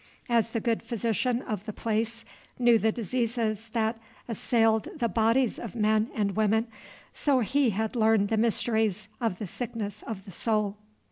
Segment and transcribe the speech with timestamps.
[0.29, 2.25] As the good physician of the place
[2.57, 6.65] knew the diseases that assailed the bodies of men and women,
[7.13, 10.75] so he had learned the mysteries of the sickness of the soul.